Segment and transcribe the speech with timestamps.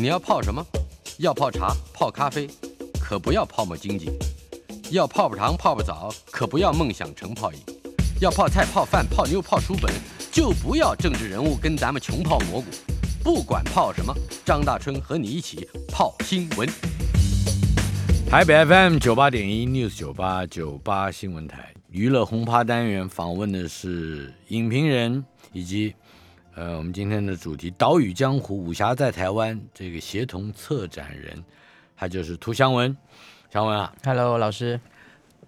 [0.00, 0.64] 你要泡什么？
[1.18, 2.48] 要泡茶、泡咖啡，
[3.00, 4.06] 可不要泡沫经济；
[4.92, 7.58] 要泡泡糖、泡泡澡，可不要梦想成泡影；
[8.20, 9.92] 要泡菜、泡饭、泡妞、泡书本，
[10.30, 12.66] 就不要政治人物跟咱们穷泡蘑菇。
[13.24, 14.14] 不管泡什么，
[14.44, 16.68] 张大春和你一起泡新闻。
[18.30, 25.92] 台北 FM 九八点一 News 九八九八新闻台娱乐轰趴单元访问的是影评人以及。
[26.58, 31.44] 呃，我们今天的主题《岛屿江湖》武侠在台湾这个协同策展人，
[31.96, 32.96] 他就是涂祥文。
[33.52, 34.80] 祥文啊，Hello，老师。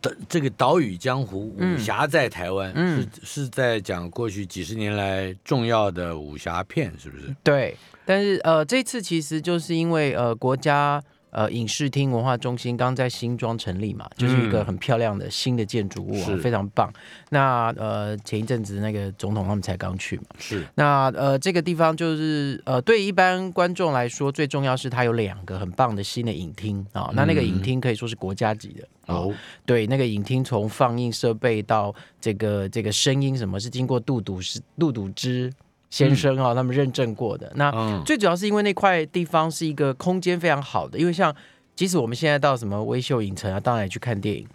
[0.00, 7.34] 的这个《岛屿江湖》武侠在台湾，是是在讲过去几十年来重要的武侠片，是不是？
[7.42, 7.77] 对。
[8.06, 11.02] 但是呃，这次其实就是因为呃国家。
[11.30, 16.93] 呃，影视厅文化中心刚在新庄成立嘛，就是一个很漂亮的新的建筑物啊，非常棒。
[17.29, 20.66] 那呃，前一阵子那个总统他们才刚去嘛，是。
[20.75, 27.11] 那呃，这个地方就是呃，对一般观众来说，最重要是它有两个很棒的新的影厅啊。
[27.14, 29.33] 那那个影厅可以说是国家级的哦。
[29.65, 35.53] 对，那个影厅从放映设备到这个这个声音，什么是经过杜笃是杜笃之。
[35.91, 37.52] 先生啊，他们认证过的。
[37.56, 41.34] 那最主要是因为那块地方是一个空间非常好的，因为像
[41.74, 44.47] 即使我们现在到什么微秀影城啊，当然也去看电影。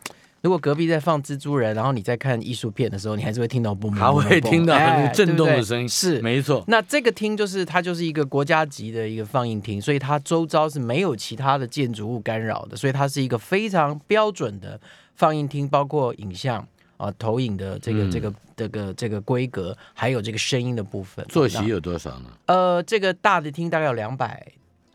[0.41, 5.89] 如果隔壁在放蜘蛛人，然后你在看艺术片的时候，你还是会听到嘣嘣，还会听到很震动的声音。
[5.89, 6.63] 是，没错。
[6.67, 14.79] 那这个厅就是它就是一个国家级的一个放映厅，所以它周遭是没有其他的建筑物干扰的，所以它是一个非常标准的
[15.15, 16.65] 放映厅，包括影像。
[16.97, 22.25] 啊，投影的这个、这个、这个、这个规格，还有这个声音的部分，坐席有多少呢？
[22.45, 24.51] 呃，这个大的厅大概有两百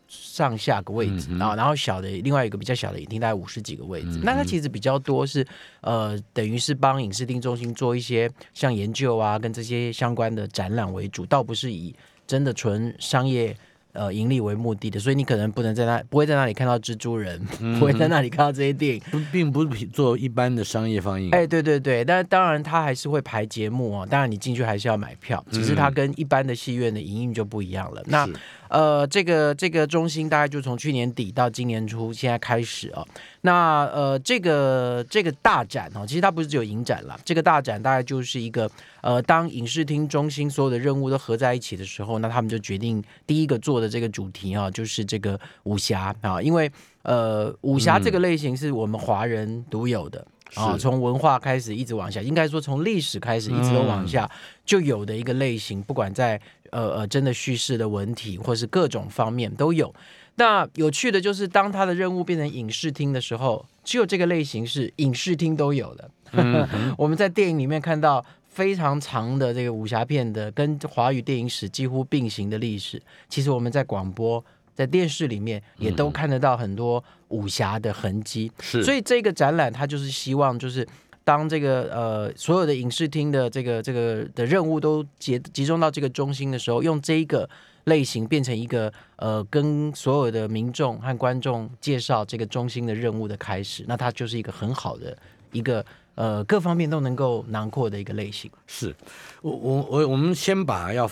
[0.08, 4.20] 上下个位置然后，然后小的另外一个比较小的影厅大概五十几个位置。
[4.22, 5.46] 那它其实比较多是
[5.82, 11.94] 呃，等于是帮影视厅中心做一些像研究啊，跟这些相关的展览为主，倒不是以
[12.26, 13.56] 真的纯商业。
[13.92, 17.40] 呃，盈利为目的的，所以你可能不能在那，不会在那里看到蜘蛛人，
[17.78, 21.30] 不会在那里看到这些电影，并不是做一般的商业放映。
[21.30, 28.02] 哎，对对对，但当然他还是会排节目哦，当然你进去还是要买票，只是它跟一般的戏院的营运就不一样了。
[28.06, 28.28] 那。
[28.70, 33.06] 呃，这个这个中心大概就从去年底到今年初，现在开始哦。
[33.40, 37.18] 那呃，这个这个大展哦，其实它不是只有影展了。
[37.24, 38.70] 这个大展大概就是一个
[39.00, 46.70] 呃，当影视厅中心所有的任务都合在一起的时候，那他们就决定第一个做的这个主题啊，就是这个武侠啊，因为
[47.02, 50.24] 呃，武侠这个类型是我们华人独有的。
[50.54, 54.30] 啊，从文化开始一直往下，应该说从历史开始一直都往下
[54.64, 56.40] 就有的一个类型，不管在
[56.70, 59.94] 呃呃真的叙事的文体或是各种方面都有。
[60.36, 66.10] 那有趣的就是，当他的任务变成影视厅的时候，只有这个类型是影视厅都有的。
[66.96, 74.42] 我们在电影里面看到非常长的这个武侠片的，跟华语电影史几乎并行的历史，其实我们在广播。
[74.72, 80.86] 在电视里面也都看得到很多武侠的痕迹，是，所以这个展览它就是希望，就是
[81.24, 87.48] 当这个呃所有的影视厅的这个这个的任务都集集中到这个中心的时候，用这一个
[87.84, 95.16] 类型变成一个呃跟所有的民众和观众介绍这个中心的任务的开始，那它就是一个很好的
[95.52, 98.50] 一个呃各方面都能够囊括的一个类型。
[98.66, 98.94] 是
[99.42, 101.10] 我我我我们先把要。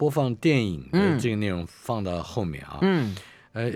[0.00, 3.22] 播放电影的这个内容放到后面啊，嗯，呃
[3.52, 3.68] 呃，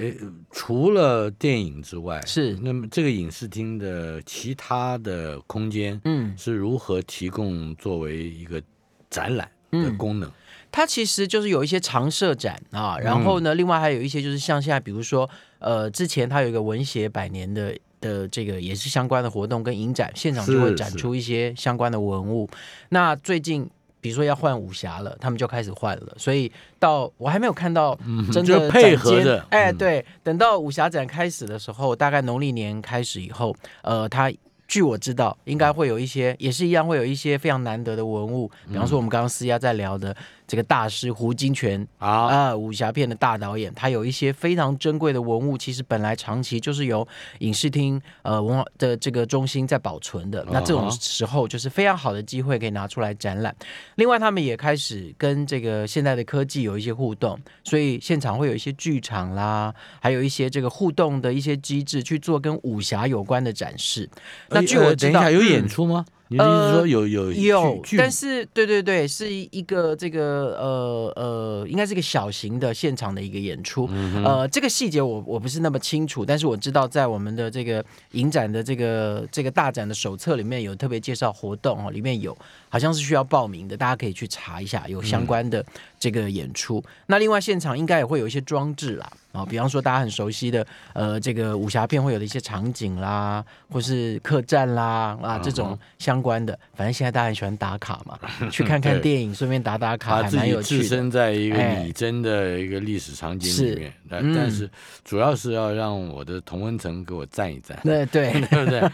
[0.53, 8.63] 除了电影之外，是那么这个影视厅的其他的空间，嗯，是如何提供作为一个
[9.11, 10.31] 展览的功能？
[10.71, 22.49] 它其实就是有一些常设展啊，然后呢，另外还有一些就是像现在，比如说，呃，之前它有一个文学百年的的这个也是相关的活动跟影展，现场就会展出一些相关的文物。
[22.91, 23.69] 那最近。
[24.05, 27.99] 比如说要换武侠了，他们就开始换了，所以到我还没有看到
[28.31, 34.31] 真的配合的，哎，对，等到武侠展开始的时候，大概农历年开始以后，呃，他
[34.69, 40.15] 据我知道，应该会有一些，也是一样，会有一些非常难得的文物，比方说我们刚刚私下在聊的。
[40.47, 47.07] 这个大师胡金铨啊啊，武侠片的大导演，他有一些非常珍贵的文物，其实本来长期就是由
[47.39, 50.47] 影视厅呃文化的这个中心在保存的。
[50.51, 53.55] 那这种时候就是非常好的机会，可以拿出来展览。
[53.97, 64.09] 另外，他们也开始跟这个现在的科技有一些互动，所以现场会有一些剧场啦，还有一些这个互动的一些机制去做跟武侠有关的展示。
[64.51, 66.05] 那据我等一下有演出吗？
[66.29, 73.87] 你的意思是说有有有，但是对对对，是一个这个呃呃，应该是一个小型的现场的一个演出。
[73.93, 82.37] 嗯呃，这个细节我我不是那么清楚，但是我知道在我们的这个影展的这个这个大展的手册里面有特别介绍活动哦，里面有
[82.69, 85.65] 好像是需要报名的，大家可以去查一下，有相关的
[86.01, 86.83] 这个演出。
[87.07, 89.13] 那另外现场应该也会有一些装置啦。
[89.35, 98.17] 啊，比方说大家很熟悉的，呃，这个武侠片会有的一些场景啦，或是客栈啦，啊，这种相关的，反正现在大家很喜欢打卡嘛，
[98.49, 100.83] 去看看电影，顺便打打卡，还蛮有趣的。
[100.85, 104.71] 置身在一个哎拟真的一个历史场景里面，但嗯但是
[105.05, 108.89] 主要是要让我的同温层给我赞一赞，对对， 对不对？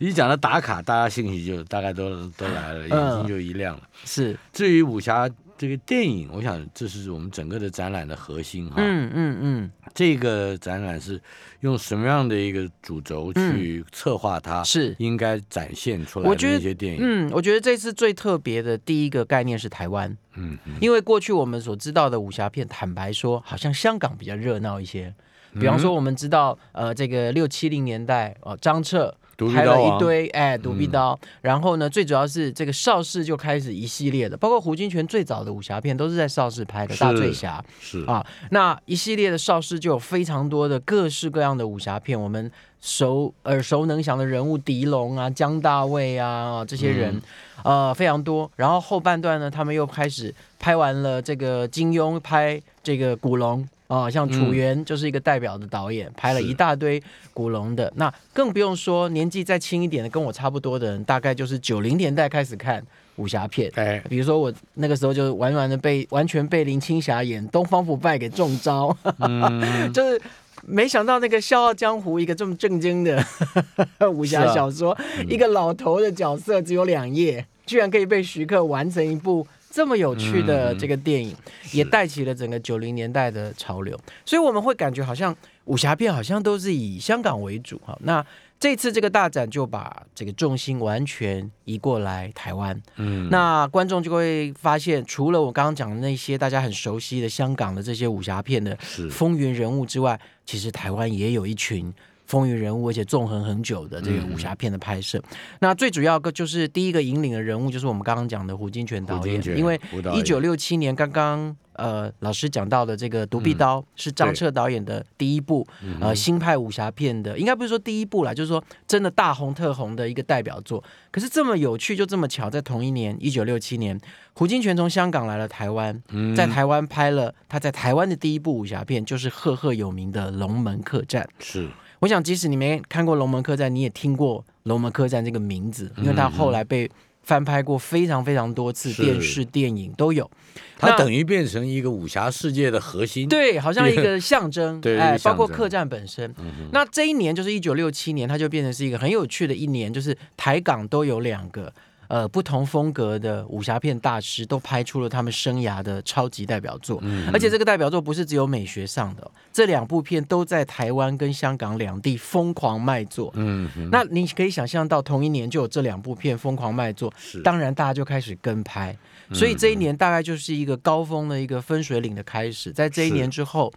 [0.00, 3.82] 一讲到打卡，大家兴趣就大概都都来了，眼嗯睛就一亮了。
[4.04, 8.74] 是，至于武侠这个电影，我想这是我们整个的展览的核心哈。
[8.78, 11.20] 嗯嗯嗯，这个展览是
[11.60, 14.94] 用什么样的一个主轴去策划它，是。
[14.98, 17.00] 应该展现出来的些电影。
[17.02, 25.14] 嗯，我觉得这次最特别的第一个概念是台湾，嗯嗯因为过去我们所知道的武侠片，坦白说，好像香港比较热闹一些。
[25.58, 31.18] 比方说，我们知道，呃，这个六七零年代，哦，张彻独臂拍了一堆，哎，独臂刀。
[31.42, 38.24] 然后呢，最主要是这个邵氏就开始一系列的，包括胡金铨最早的武侠片都是在邵氏拍的，《大醉侠》是啊。
[38.50, 42.50] 那一系列的邵氏就有非常多的各式各样的武侠片，我们
[42.80, 47.20] 熟耳熟能详的人物，狄龙啊、江大卫啊啊这些人，
[47.62, 48.50] 呃，非常多。
[48.56, 53.68] 然后后半段呢，他们又开始拍完了这个金庸拍这个古龙。
[53.86, 57.00] 啊、像楚原就是一个代表的导演，拍了一大堆
[57.32, 57.92] 古龙的。
[57.96, 62.84] 那更不用说年纪再轻一点的，跟我差不多的人，大概就是九零年代开始看
[63.14, 63.70] 武侠片。
[63.76, 70.20] 哎，比如说我那个时候就完完的被完全被林青霞演东方不败给中招，嗯 就是
[70.62, 73.24] 没想到那个《笑傲江湖》一个这么正经的
[74.12, 74.96] 武侠小说，
[75.28, 79.46] 一个老头的角色只有两页，居然可以被徐克完成一部。
[79.76, 81.36] 这么有趣的嗯这个电影，
[81.70, 83.94] 也带起了整个九零年代的潮流，
[84.24, 85.36] 所以我们会感觉好像
[85.66, 87.94] 武侠片好像都是以香港为主哈。
[88.00, 88.24] 那
[88.58, 98.74] 这次这个大展就把这个重心完全移过来台湾，嗯，那观众就会发现，除了我刚刚讲的那些大家很熟悉的香港的这些武侠片的
[99.10, 101.92] 风云人物之外，其实台湾也有一群
[102.26, 105.22] 风云人物，而且纵横很久的这个武侠片的拍摄。
[105.60, 109.80] 那最主要个就是第一个引领的人物，就是我们刚刚讲的胡金铨导演因为
[110.14, 111.56] 一九六七年刚刚。
[111.76, 115.66] 呃，老师讲到的这个《独臂刀》是张彻导演的第一部、
[116.00, 120.82] 呃新派武侠片的，应该不是说第一部啦，就是说真的大红特红的一个代表作。
[121.10, 124.00] 可是这么有趣，就这么巧，在同一年，一九六七年，
[124.32, 126.02] 胡金铨从香港来了台湾，
[126.34, 131.22] 在台湾拍了他在台湾的第一部武侠片，就是赫赫有名的《龙门客栈》。
[131.38, 131.68] 是
[132.00, 136.90] 我想，即使你没看过《龙门客栈》，你也听过《龙门客栈》这个名字，因为它后来被
[137.22, 140.30] 翻拍过非常非常多次，是电视、电影都有。
[140.78, 143.28] 它等于变成一个武侠世界的核心。
[143.28, 146.32] 对，好像一个象征， 对包括客栈本身。
[146.70, 151.72] 那这一年就是一九六七年，它就变成是一个很有趣的一年，就是台港都有两个
[152.08, 157.02] 呃不同风格的武侠片大师，都拍出了他们生涯的超级代表作。
[157.32, 163.32] 而且这个代表作不是只有美学上的哦，这两部片都在台湾跟香港两地疯狂卖座。
[163.34, 167.40] 嗯，那你可以想象到，同一年就有这两部片疯狂卖座，是。
[167.42, 168.96] 当然大家就开始跟拍，
[169.32, 172.72] 所以这一年大概就是一个高峰的一个分水岭的开始。
[172.72, 173.72] 在这一年之后，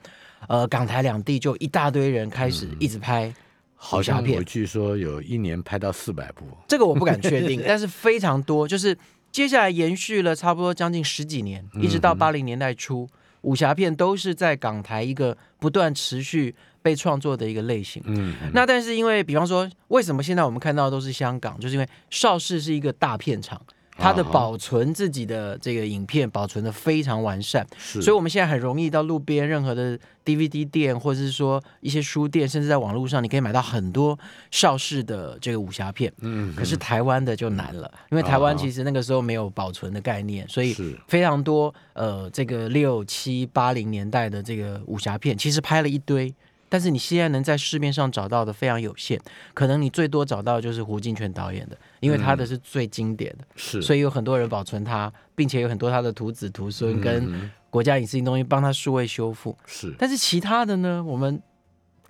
[0.47, 3.33] 呃，港台两地就一大堆人开始一直拍
[3.81, 6.45] 好像我据说有一年拍到四百部。
[6.67, 8.95] 这个我不敢确定， 但是非常多，就是
[9.31, 13.07] 接下来延续了差不多将近十几年，一直到八零年代初，
[13.41, 18.03] 武侠片都是在港台一个不断持续被创作的一个类型。
[18.05, 23.61] 嗯，那但是因为，比方说，为什么现在我们看到的都是香港，就是因为邵氏是一个大片场，
[23.99, 34.17] 它的保存自己的这个影片保存的非常完善，所以我们现在很容易到路边任何的 DVD 店，或者是说一些书店，甚至在网络上，你可以买到很多
[34.51, 36.11] 邵氏的这个武侠片。
[36.21, 38.57] 嗯，可是台湾的就难了，因为台湾啊。
[38.57, 40.75] 其实那个时候没有保存的概念，所以
[41.07, 46.33] 非常多呃这个六七八零年代的这个武侠片，其实拍了一堆，
[46.69, 49.19] 但是你现在能在市面上找到的非常有限，
[49.53, 59.57] 可能你最多找到的就是胡金铨导演的，因为他的是最经典的，是，所以有很多人保存他，并且有很多他的徒子徒孙跟嗯国家影视东西帮他数位修复。
[59.65, 59.93] 是。
[59.97, 61.41] 但是其他的呢，我们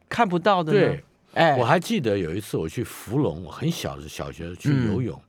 [0.08, 0.80] 看不到的呢？
[0.80, 4.94] 对，，哎，我还记得有一次我去福隆，我很小的小学去嗯。
[4.94, 5.22] 游泳，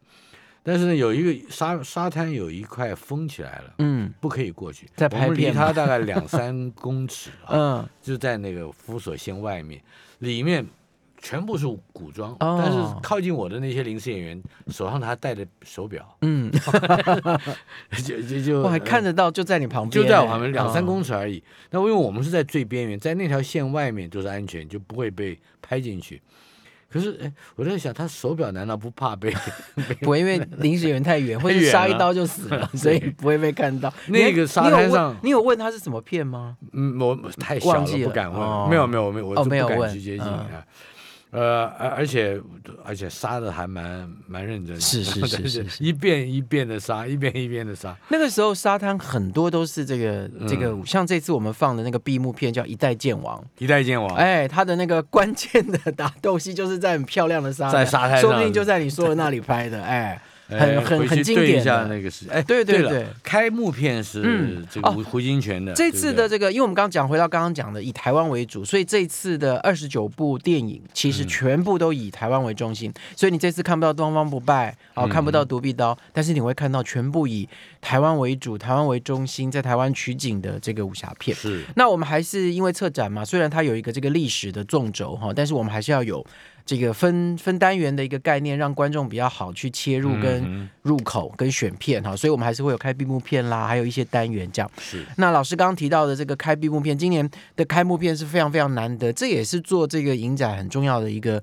[0.63, 4.13] 但是呢有一个沙沙滩有一块封起来了，嗯。
[4.21, 4.89] 不可以过去。
[4.97, 7.49] 在我们离拍片它大概两三公尺啊，
[7.85, 7.89] 嗯。
[8.03, 9.81] 就在那个福所县外面，
[10.19, 10.67] 里面
[11.23, 12.61] 全部是古装，哦。
[12.63, 16.51] 但是靠近我的那些临时演员手上还戴着手表，嗯，
[18.05, 21.43] 就就就我还看得到，就在你旁边，就在我旁边两三哦公尺而已。
[21.71, 26.21] 那因为我们是在最边缘，在那条线外面都是安全，就不会被拍进去。
[26.93, 29.33] 可是，哎，我在想，他手表难道不怕被？
[30.03, 33.93] 不会因为临时演员太远，或者太远了杀一刀就死了， 所以不会被看到。
[34.09, 36.57] 那个沙你有问滩上你有问他是什么片吗？
[36.73, 38.41] 嗯，我太小了，不敢问。
[38.41, 40.65] 哦没有没有没有，我就不敢没有问去接近嗯啊。
[41.31, 42.41] 呃，而而且
[42.85, 47.97] 而且杀的还蛮蛮认真的，是 是是是是一遍一遍的杀，一遍一遍的杀。
[48.09, 61.87] 那个时候沙滩很多都是这个这个，嗯像这次我们放的那个闭幕片叫《一代剑王》，一代剑王，哎，他的那个关键的打斗戏就是在很漂亮的沙滩，在沙滩说不定就在你说的那里拍的，哎，哎很很很经典的。
[61.87, 65.73] 那个是，哎，对对对开幕片是这个胡胡金铨的。
[65.75, 77.49] 这次的这个，因为我们刚刚讲回到刚刚讲的，以台湾为主，所以这次的二十九部电影其实嗯全部都以台湾为中心，所以你这次看不到《东方不败》哦，嗯看不到《独臂刀》，但是你会看到全部以
[77.81, 81.37] 台湾为主、台湾为中心，在台湾取景的这个武侠片。
[81.37, 86.25] 是那我们还是因为策展嘛，虽然它有一个这个历史的纵轴哈，但是我们还是要有
[86.65, 94.71] 这个分分单元的一个概念，让观众比较好去切入跟嗯入口跟选片哈，所以我们还是会有开闭幕片啦，还有一些单元这样。
[94.81, 101.43] 是那老师刚刚提到的这个开闭幕片，今年的开幕片是非常非常难得，这也是做这个影展很重要的一个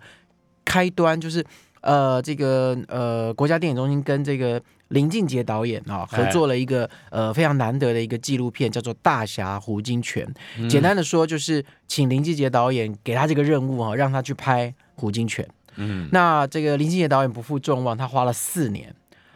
[0.66, 1.44] 开端，就是
[1.88, 10.26] 呃这个呃国家电影中心跟这个林俊杰导演啊合作了一个呃非常难得的一个纪录片，叫做《大侠胡金铨》。
[10.58, 15.46] 嗯简单的说，就是请林俊杰导演给他这个任务啊，让他去拍胡金铨。
[15.78, 18.94] 嗯那这个林俊杰导演不负众望，他花了四年，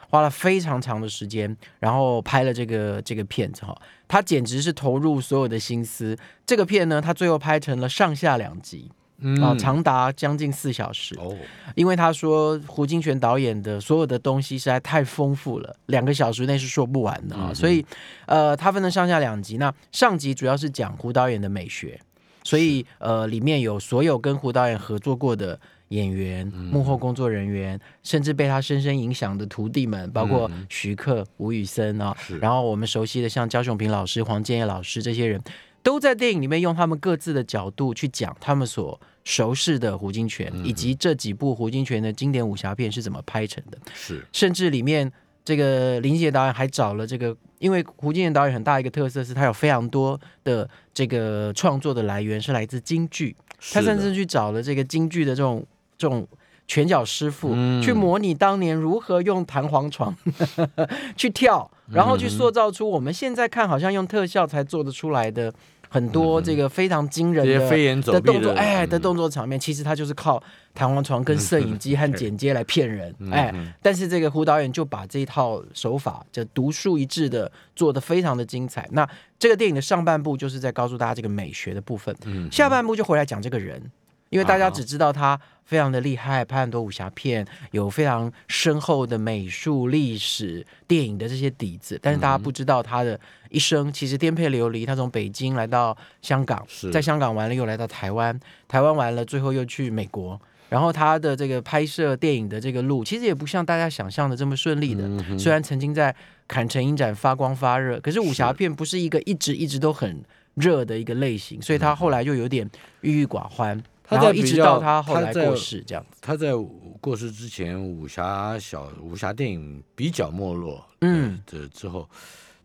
[0.10, 3.74] 花了非常长的时间，然后拍了这个这个片子哈，
[4.10, 6.18] 他简直是投入所有的心思。
[6.46, 9.42] 这个片呢，他最后拍成了上下两集嗯。
[9.42, 11.16] 啊，长达将近四小时。
[11.18, 11.36] 哦。
[11.76, 17.86] 因为他说胡金铨导演的所有的东西实在太丰富了，两个小时内是说不完的啊，嗯所以
[18.26, 19.58] 呃，他分了上下两集。
[19.58, 22.00] 那上集主要是讲胡导演的美学，
[22.44, 25.58] 所以呃，里面有所有跟胡导演合作过的
[25.90, 30.66] 演员、幕后工作人员，甚至被他深深影响的徒弟们，包括嗯。
[30.70, 35.42] 徐克、吴宇森啊，然后我们熟悉的像焦雄平老师、黄建业老师这些人，
[35.84, 43.78] 都在电影里面用他们各自的角度去讲他们所熟识的胡金铨，以及这几部胡金铨的经典武侠片是怎么拍成的。
[43.94, 45.12] 是甚至里面
[45.44, 53.36] 这个林杰导演还找了这个，因为胡金铨导演很大一个特色是他有非常多的这个创作的来源是来自京剧，
[53.72, 55.66] 他甚至去找了这个京剧的这种
[55.98, 56.28] 这种。
[56.72, 57.82] 拳脚师傅、嗯。
[57.82, 60.16] 去模拟当年如何用弹簧床
[61.18, 65.54] 去跳，然后去塑造出我们现在看好像用特效才做得出来的
[65.90, 70.42] 很多这个非常惊人飞檐走壁的动作，哎嗯的动作场面，其实他就是靠
[70.74, 78.88] 弹簧床跟摄影机和剪接来骗人，哎嗯，但是这个胡导演就把这一套手法就独树一帜的做的非常的精彩。
[78.94, 79.06] 那
[79.38, 82.50] 这个电影的上半部就是在告诉大家这个美学的部分，嗯。
[82.50, 83.92] 下半部就回来讲这个人。
[84.32, 93.20] 因为大家啊只知道他非常的厉害，拍很多武侠片，有非常深厚的美术、历史、电影的这些底子，但是大家嗯不知道他的
[93.50, 94.86] 一生其实颠沛流离。
[94.86, 100.40] 他从北京来到香港，在香港完了又来到台湾，台湾完了最后又去美国。
[100.70, 105.04] 然后他的这个拍摄电影的这个路，其实也不像大家想象的这么顺利的。
[105.06, 106.16] 嗯虽然曾经在
[106.48, 110.24] 坎城影展发光发热，可是武侠片不是一个一直一直都很
[110.54, 112.70] 热的一个类型，所以他后来就有点
[113.02, 113.84] 郁郁寡欢。
[114.12, 116.18] 他然后一直到他后来过世这样子。
[116.22, 116.52] 他在
[117.00, 121.42] 过世之前，武侠小武侠电影比较没落，嗯。
[121.52, 122.08] 呃，的之后，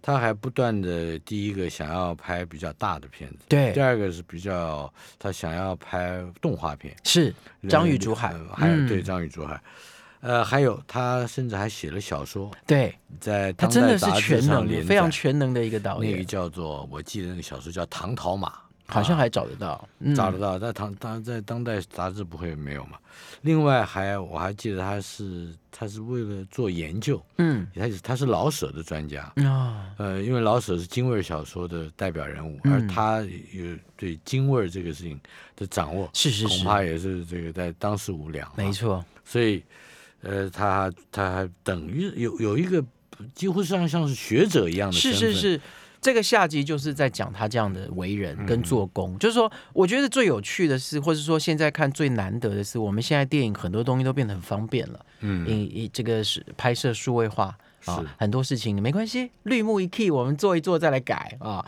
[0.02, 7.32] 他还不断的第一个想要拍比较大的片子，对第，二个是比较他想要拍动画片，是
[7.68, 8.88] 张宇竹海呃，还有嗯。
[8.88, 9.62] 对张宇竹海，
[10.20, 18.48] 呃，还有他甚至还写了小说，对在他真的是全能非常全能的一个导演那个，叫做我记得那个小说叫《唐讨马》，
[18.86, 22.98] 好像还找得到，嗯找得到，在唐当在当代杂志不会没有嘛。
[23.42, 33.20] 另外还我还记得他是他是为了做研究，嗯他是他是老舍的专家，啊，呃，因为老舍是京味儿小说的代表人物，嗯而他
[33.52, 35.18] 有对京味儿这个事情
[35.56, 38.50] 的掌握，是是是，恐怕也是这个在当世无两。
[38.56, 39.62] 没，错，所以
[40.22, 42.84] 呃，他他还等于有有一个
[43.34, 45.60] 几乎像像是学者一样的是身份，是是。
[46.06, 61.66] 这个下集就是在讲他这样的为人嗯跟做工，就是说，我觉得最有趣的是，或者说现在看最难得的是，我们现在电影很多东西都变得很方便了，嗯，以以这个是拍摄数位化啊，很多事情没关系，绿幕一 key 我们做一做再来改啊。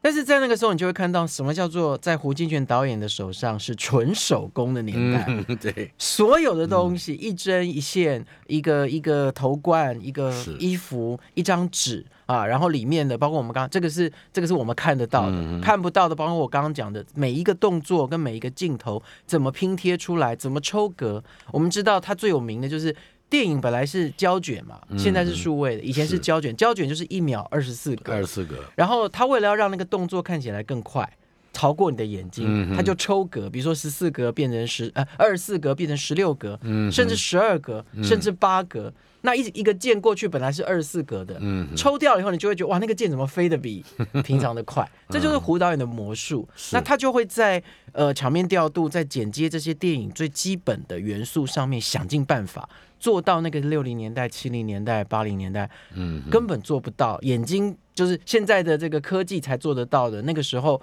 [0.00, 21.22] 但是在那个时候，你就会看到什么叫做在胡金铨导演的手上是纯手工的年代，嗯，对，所有的东西、一针一线，一个一个头冠，一个衣服，一张纸啊，然后里面的包括我们刚这个是这个是我们看得到的，嗯看不到的，包括我刚刚讲的每一个动作跟每一个镜头怎么拼贴出来，怎么抽格。
[21.52, 22.94] 我们知道它最有名的就是。
[23.30, 31.10] 电影本来是胶卷嘛，现在是数位的，以前是胶卷，胶卷就是一秒二十四格，二十四格，然后它为了要让那个动作看起来更快，
[31.52, 38.92] 超过你的眼睛，它就抽格，比如说十四格变成十呃二十四格变成十六格，嗯，甚至十二格，甚至八格。
[39.26, 43.82] 那一一个键过去本来是二十四格的，嗯，抽掉了以后，你就会觉得哇，那个键怎么飞得比
[44.22, 44.86] 平常的快？
[45.08, 46.46] 这就是胡导演的魔术。
[46.54, 47.62] 是那他就会在
[47.92, 52.68] 呃场面调度、在剪接这些电影最基本的元素上面想尽办法，
[53.00, 60.20] 做到那个六零年代、七零年代、八零年代嗯，根本做不到，眼睛就是现在的这个科技才做得到的。
[60.20, 60.78] 那个时候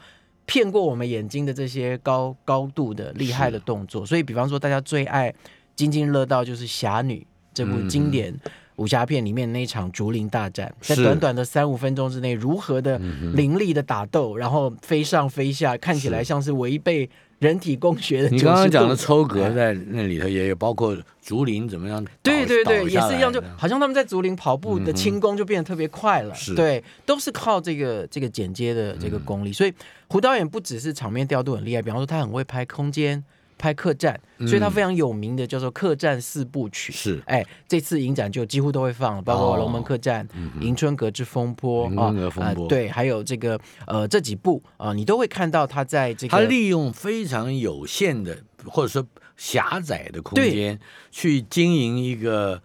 [0.48, 5.32] 骗过我们眼睛的这些高高度的厉害的动作，所以比方说大家最爱
[5.76, 7.20] 津津乐道就是《侠女》
[7.54, 8.34] 这部嗯经典
[8.78, 17.08] 武侠片里面那一场竹林大战，在短短的三五分钟之内，如何的嗯凌厉的打斗，然后飞上飞下，看起来像是违背
[17.40, 18.30] 人体工学的。
[18.30, 19.50] 你刚刚讲的抽格。
[19.52, 22.04] 在那里头也有，包括竹林怎么样？
[22.24, 26.34] 对对对，也是一样，就好像他们在竹林跑步的轻功就变得特别快了。
[26.34, 29.52] 是对，都是靠这个这个剪接的这个嗯功力。
[29.54, 29.74] 所以
[30.08, 33.24] 胡导演不只是场面调度很厉害，比方说他很会拍空间、
[33.62, 36.92] 拍客栈，所以他嗯非常有名的叫做客栈四部曲。
[36.92, 37.22] 是。
[37.28, 40.28] 哎，这次影展就几乎都会放了，包括《龙门客栈》
[40.62, 42.64] 迎春阁之风波》迎啊春阁风波。
[42.64, 49.06] 呃对，还有这个呃这几部啊、你都会看到他在这个他利用非常有限的或者说
[49.38, 50.80] 狭窄的空间
[51.12, 52.60] 去经营一个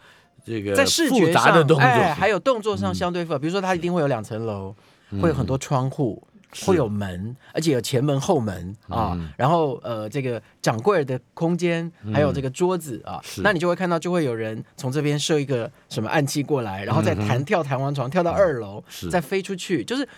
[0.47, 4.75] 这个在视复觉上，杂的动作，哎，还有动作上相对复杂，比如说他一定会有两层楼，
[5.21, 6.26] 会有很多窗户。
[6.65, 9.29] 会有门，而且有前门后门啊，嗯。
[9.37, 19.11] 然后呃，这个掌柜的空间，还有这个桌子啊，那你就会看到，就会有人从这边射一个什么暗器过来，然后再弹跳弹簧床跳到二楼，是。
[19.11, 20.09] 再飞出去，就是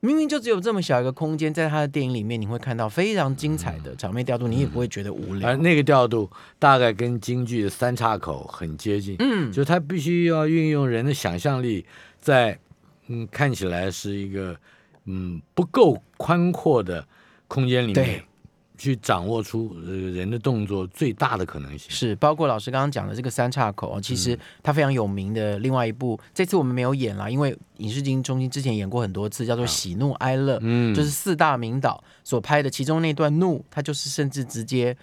[0.00, 5.48] 明明就只有这么小一个空间，在他的电影里面，你会看到非常精彩的场面调度，你也不会觉得无聊。
[5.48, 5.56] 而。
[5.56, 11.84] 那个调度大概跟京剧的三岔口很接近，嗯，就他必须要运用人的想象力，
[12.20, 12.56] 在
[13.08, 14.56] 嗯看起来是一个
[15.08, 17.04] 嗯不够宽阔的
[17.48, 18.22] 空间里面，
[18.76, 21.90] 去掌握出呃人的动作最大的可能性。
[21.90, 24.38] 是，包括老师刚刚讲的这个三岔口哦，其实嗯。
[24.62, 34.94] 它非常有名的另外一部，这次我们没有演啦，因为影视中心之前演过很多次，叫做《喜怒哀乐》，嗯，就是四大名导所拍的其中那段怒，它就是甚至直接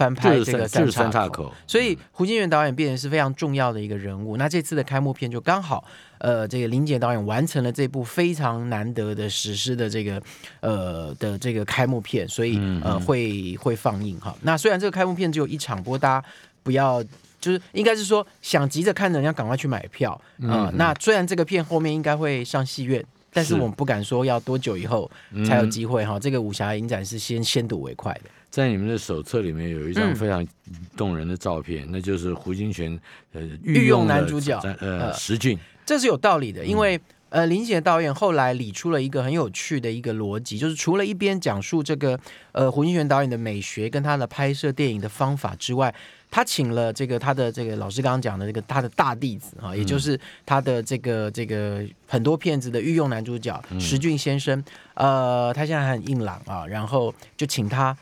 [0.00, 4.38] 翻拍这个三就是三岔岔口，所以胡金铨导演变成是非常重要的一个人物。
[4.38, 5.84] 那这次的开幕片就刚好，
[6.16, 10.22] 呃，这个林杰导演完成了这部非常难得的史诗的这个
[10.60, 14.34] 呃的这个开幕片，所以嗯呃会会放映哈。
[14.40, 16.26] 那虽然这个开幕片只有一场，不过大家
[16.62, 17.04] 不要。
[17.38, 25.10] 就是应该是说，想急着看的人要赶快去买票啊、呃那虽然这个片后面应该会上戏院，但是我们不敢说要多久以后
[25.46, 26.20] 才有机会哈。
[26.20, 28.30] 这个武侠影展是先先睹为快的。
[28.50, 30.14] 在你们的手册里面有一张嗯。
[30.14, 30.46] 非常
[30.96, 32.98] 动人的照片，那就是胡金铨
[33.32, 42.18] 呃御用的男主角呃呃石俊，这是有道理的，因为、嗯呃，林杰导演后来理出了一个很有趣的一个逻辑，就是除了一边讲述这个
[42.50, 45.94] 呃胡金铨导演的美学跟他的拍摄电影的方法之外，
[46.28, 53.80] 他请了这个他的这个老师刚刚讲的这个他的大弟子啊，也就是他的这个这个很多片子的御用男主角嗯。
[53.80, 54.60] 石俊先生，
[54.94, 57.96] 呃，他现在很硬朗啊，然后就请他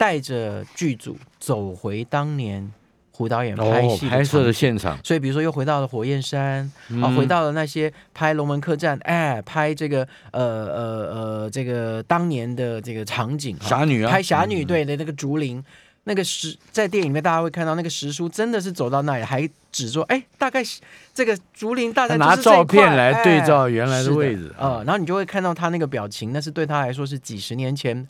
[0.00, 2.72] 带着剧组走回当年
[3.10, 14.66] 胡导演拍哦戏，拍摄的现场，所以，比如说又回到了火焰山、啊，嗯回到了那些拍龙门客栈，哎，拍这个呃呃呃这个当年的这个场景，侠女啊，拍侠女嗯。
[14.66, 15.62] 对的那个竹林，
[16.04, 20.80] 那个石在电影里面大家会看到那个石叔真的是走到那里，还指说，哎，大概是
[21.12, 24.10] 这个竹林大概拿照片来对哎照原来的。
[24.14, 28.08] 位置，呃，然后你就会看到他那个表情，那是对他来说是几十年前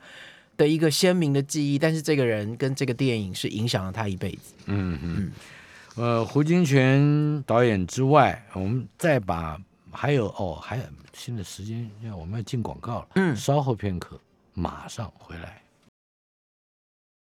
[0.61, 4.53] 的一个鲜明的记忆，但是这个人跟这个电影是影响了他一辈子。
[4.67, 5.33] 嗯嗯，
[5.97, 9.59] 呃，胡金铨导演之外，我们再把
[9.91, 10.83] 还有哦，还有
[11.15, 14.21] 现在时间要我们要进广告了，嗯稍后片刻，
[14.53, 15.63] 马上回来。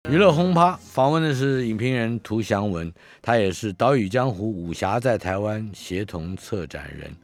[0.10, 7.16] 娱乐轰趴访问的是影评人涂祥文，他也是岛屿江湖武侠在台湾协同策展人。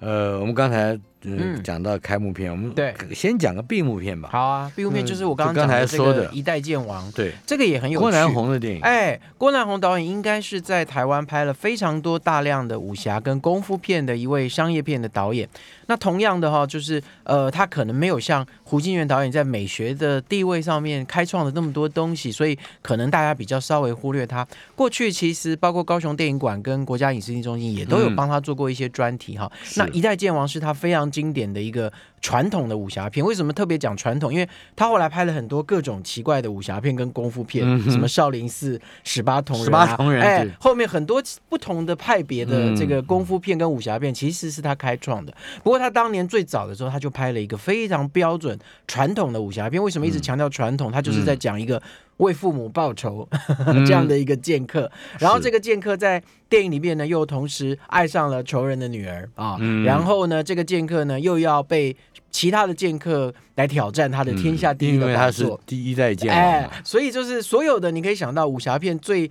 [0.00, 4.28] 呃，我们刚才嗯，讲到开幕片，我们对先讲个闭幕片吧。
[4.32, 8.02] 好啊，闭幕片就是我刚刚刚才说的《一代剑王》，对，这个也很有趣。
[8.02, 15.48] 郭南红的电影，哎，郭南红导演应该是在台湾拍了非常多大量的武侠跟功夫片的一位商业片的导演。
[15.86, 24.46] 那同样的哈，就是呃，他可能没有像胡金铨导演在美学的地位上面开创了那么多东西，所以可能大家比较稍微忽略他。
[24.74, 29.50] 过去其实包括高雄电影馆跟国家影视厅中心也都有帮他做过一些专题哈。
[29.76, 33.24] 那《一代剑王》是他非常经典的一个传统的武侠片。
[33.24, 34.32] 为什么特别讲传统？
[34.32, 45.32] 因为他后来拍了很多各种奇怪的武侠片跟功夫片，什么少林寺十八铜人、十八铜人，哎，后面很多不同的派别的这个功夫片跟武侠片，其实是他开创的。
[45.62, 49.80] 不过他当年最早的时候，他就拍了一个非常标准传统的武侠片。
[49.80, 50.90] 为什么一直强调传统？
[50.90, 51.80] 他就是在讲一个
[52.18, 53.28] 为父母报仇
[53.86, 54.90] 这样的一个剑客。
[55.18, 59.58] 然后这个剑客在电影里面呢，又同时爱上了仇人的女儿啊。
[59.84, 61.96] 然后呢，这个剑客呢，又要被
[62.30, 66.38] 其他的剑客来挑战他的天下第一的他是第一代剑王。
[66.38, 69.30] 哎，所以就是所有的你可以想到武侠片最。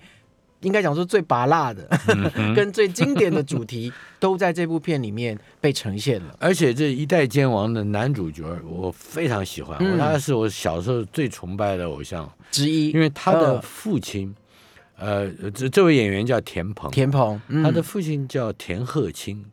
[0.63, 1.87] 应该讲说最拔辣的，
[2.55, 6.35] 跟最经典的主题 都在这部片里面被呈现了。
[6.39, 12.89] 而且这一代剑王的男主角，我非常喜欢，他是我小时候最崇拜的偶像之一。
[12.89, 14.33] 因为他的父亲，
[14.97, 19.43] 呃，这这位演员叫田鹏，田鹏，他的父亲叫田鹤清，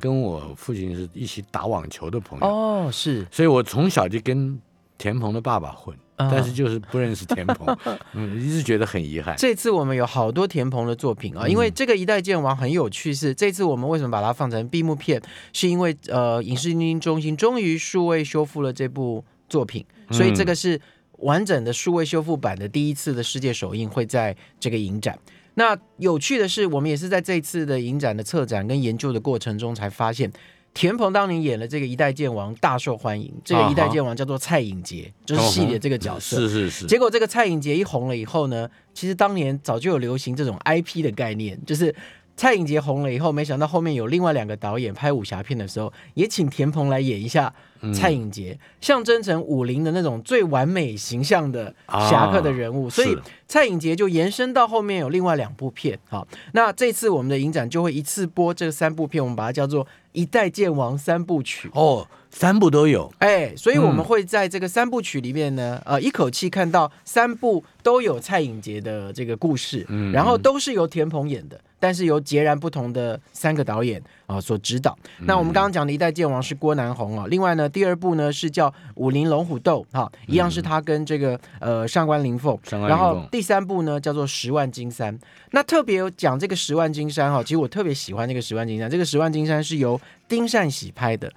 [0.00, 2.46] 跟我父亲是一起打网球的朋友。
[2.46, 4.60] 哦，是，所以我从小就跟
[4.96, 5.96] 田鹏的爸爸混。
[6.30, 7.76] 但是就是不认识田鹏，
[8.14, 9.34] 嗯，一直觉得很遗憾。
[9.38, 15.20] 这次我们有好多田鹏的作品啊，因为这个一代剑王很有趣，是这次我们为什么把它放成闭幕片，
[15.52, 20.80] 是因为呃影视中心中心终于数位修复了这部作品，所以这个是
[21.18, 25.18] 完整的数位修复版的第一次的世界首映会在这个影展。
[25.54, 30.32] 那有趣的是，我们也是在这次的影展的策展跟研究的过程中才发现。
[30.74, 33.32] 田鹏当年演了这个一代剑王，大受欢迎。
[33.44, 36.36] 这个一代剑王叫做蔡颖杰，就是戏里的这个角色。
[36.36, 36.86] 是是是。
[36.86, 41.94] 结果这个蔡颖杰一红了以后呢，其实当年早就有流行这种 IP 的概念，就是
[42.36, 47.52] 蔡颖杰红了以后，没想到后面有另外两个导演拍武侠片的时候，也请田鹏来演一下
[47.94, 52.88] 蔡颖杰，象征成武林的那种最完美形象的侠客的人物。
[52.88, 53.14] 所以
[53.46, 55.98] 蔡颖杰就延伸到后面有另外两部片。
[56.08, 59.86] 好，那这次我们的影展就会一次播这三部片，我们把它叫做。
[60.12, 61.70] 一代剑王三部曲。
[61.74, 63.12] 哦，三部都有。
[63.18, 71.60] 哎，所以我们会在这个三部曲里面呢，呃，一口气看到三部都有蔡颖杰的这个故事，嗯，然后都是由田鹏演的。
[71.82, 74.96] 但是由截然不同的三个导演啊所指导。
[75.18, 82.56] 那我们刚刚讲的一代剑王是郭南红啊，另外呢，第二部呢是叫武林龙虎斗哈，一样是他跟这个呃上官灵凤。
[82.70, 85.18] 然后第三部呢叫做十万金山。
[85.50, 88.88] 那特别有讲这个十万金山哈，其实我特别喜欢这个十万金山。
[88.88, 90.00] 这个十万金山是由
[90.32, 91.30] 丁善喜拍的。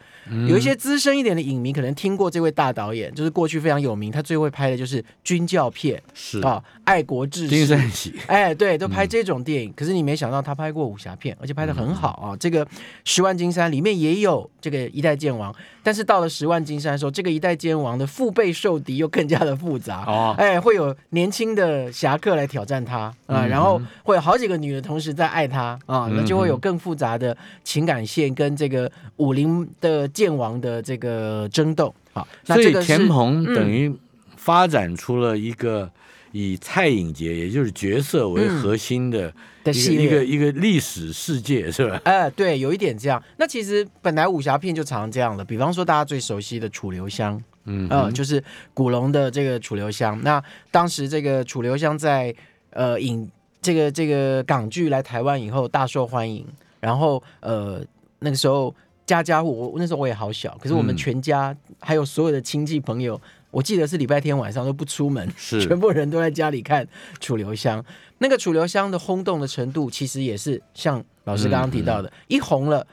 [0.48, 7.48] 有一些资深一点的影迷可能听过这位大导演，就是过去非常有名，他最会拍的就是军教片，是啊，爱国志士。
[7.50, 9.74] 丁善喜， 哎，对，都拍这种电影。
[9.76, 10.46] 可是你没想到。
[10.46, 12.38] 他拍过武侠片，而且拍的很好啊！
[12.40, 12.64] 这个
[13.04, 20.36] 《十万金山》里面也有这个一代剑王，但是到了《十万金山》的时候，这个一代剑王的腹背受敌又更加的复杂哦。
[20.38, 28.85] 哎，会有年轻的侠客来挑战他啊，然后会有好几个女的同时在爱他啊，那就会有更复杂的情感线跟这个
[29.18, 32.26] 武林的剑王的这个争斗啊。
[32.44, 33.94] 所以田鹏等于
[34.36, 35.90] 发展出了一个
[36.32, 39.34] 以蔡颖杰，也就是角色为核心的。
[39.66, 42.00] 的系列一个一个历史世界是吧？
[42.04, 43.20] 哎，对，有一点这样。
[43.38, 48.44] 那其实本来武侠片就常这样的，比方说大家最熟悉的楚留香，嗯呃，就是
[48.76, 50.22] 古龙的这个楚留香。
[50.22, 52.32] 那当时这个楚留香在
[52.70, 53.28] 呃引
[53.60, 56.46] 这个这个港剧来台湾以后大受欢迎，
[56.80, 57.84] 然后呃
[58.26, 63.20] 那个时候家家户户那时候我也好小，可是我们全家还有所有的亲戚朋友。
[63.52, 66.86] 我记得是礼拜天晚上都不出门，是全部人都在家里看
[67.22, 67.82] 楚留香。
[68.18, 72.86] 那个楚留香的轰动的程度，其实也是像老师刚刚提到的，一红了。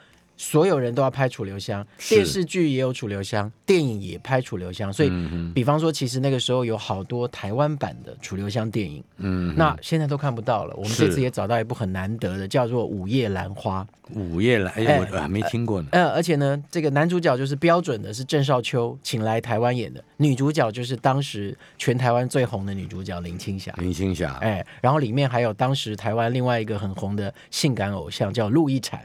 [0.43, 5.09] 所有人都要拍楚留香，电视剧也有楚留香，电影也拍楚留香，所以，
[5.55, 10.75] 比方说，其实那个时候有好多台湾版的楚留香电影，嗯，那现在都看不到了。
[10.75, 13.87] 我们这次也找到一部很难得的，叫做《午夜兰花》。
[14.13, 15.87] 午夜兰，哎，我还没听过呢。
[15.93, 23.73] 呃，而且呢，这个男主角就是标准的是郑少秋请来台湾演的，女主角就是当时全台湾最红的女主角林青霞。
[23.77, 28.99] 林青霞，哎，然后里面还有当时台湾另外一个很红的性感偶像叫陆亦婵。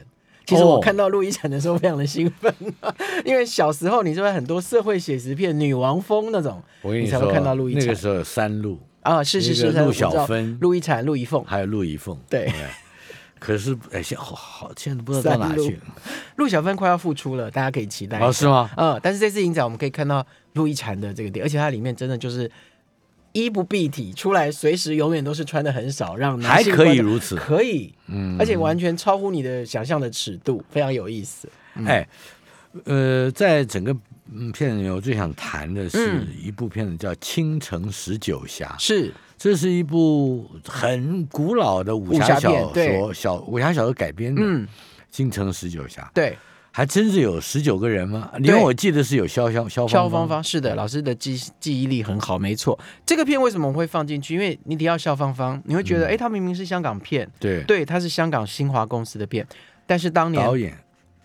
[0.49, 2.53] 其实我看到陆一晨的时候非常的兴奋，
[3.23, 7.83] 因为小时候你说很多社会写实片、女王风那种，你才会看到陆一晨。
[7.83, 12.17] 那个时候有三陆啊，是是是，陆小芬、陆一婵、陆一凤，还有陆一凤。
[12.29, 12.51] 对，
[13.39, 15.81] 可是哎，现好好，现在不知道到哪去了。
[16.35, 18.19] 陆小芬快要复出了，大家可以期待。
[18.19, 18.69] 哦，是吗？
[18.75, 22.49] 嗯，但是这次影展我们可以看到陆一禅的这个点，而且它里面真的就是
[23.31, 27.35] 衣不蔽体，出来随时永远都是穿的很少，让男还可以如此。
[27.35, 31.47] 可以，嗯而且完全超乎你的想象的尺度，非常有意思。
[31.85, 32.07] 哎，
[32.85, 33.95] 呃，在整个
[34.33, 44.67] 嗯片子里面，我最想谈的是嗯一部片子叫《青城十九侠》，是，这是一部很古老的武武侠侠小说小武侠小说改编的《嗯，
[45.11, 46.37] 倾城十九侠》，对，
[46.79, 48.31] 还真是有十九个人吗？
[48.41, 52.79] 因为我记得是有肖肖肖芳萧芳芳是的，老师的记记忆力很好，没错。
[53.05, 54.33] 这个片为什么我会放进去？
[54.33, 56.11] 因为你提到肖芳芳，你会觉得，嗯。
[56.11, 57.61] 哎、它明明是香港片，对。
[57.63, 59.45] 对，它是香港新华公司的片，
[59.85, 60.73] 但是当年导演，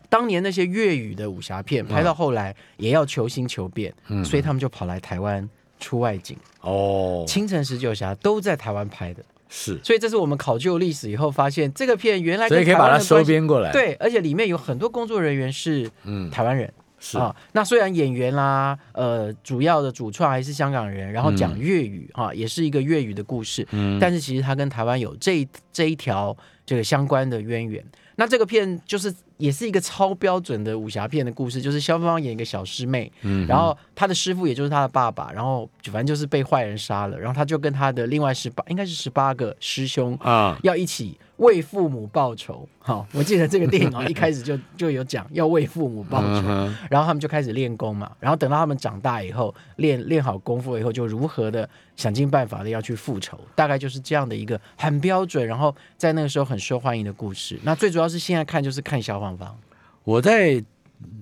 [0.08, 4.24] 当年那些粤语的武侠片拍到后来也要求新求变，嗯。
[4.24, 9.24] 所以他们就跑来台湾出外景，哦《青城十九侠》都在台湾拍的，
[9.56, 13.22] 是，所以这是我们考究历史以后发现，这个片原来所以可以把它收。
[13.24, 17.34] 编过来。，对，而且里面有很多工作人员是嗯，台湾人是啊。
[17.52, 26.36] 那虽然演员啦，呃，主要的主创还是香港人，然后讲粤语哈、也是一个粤语的故事，嗯但是其实它跟台湾有这这一条
[26.66, 27.82] 这个相关的渊源。
[28.16, 42.66] 那这个片就是也是一个超标准的武侠片的故事，就是萧芳芳演一个小师妹，嗯然后她的师傅也就是她的爸爸，然后反正就是被坏人杀了，然后她就跟她的另外十八应该是十八个师兄啊，要一起为父母报仇。
[42.86, 46.46] 好、我记得这个电影啊、一开始就就有讲要为父母报仇。
[46.90, 57.58] 然后他们就开始练功嘛，然后等到他们长大以后，练练好功夫以后，就如何的想尽办法的要去复仇，大概就是这样的一个很标准，然后在那个时候很受欢迎的故事。
[57.62, 59.58] 那最主要是现在看就是看萧芳芳，
[60.04, 60.62] 我在